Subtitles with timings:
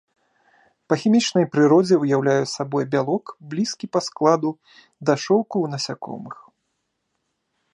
[0.91, 4.49] Па хімічнай прыродзе ўяўляе сабой бялок, блізкі па складу
[5.11, 6.35] да шоўку у насякомых.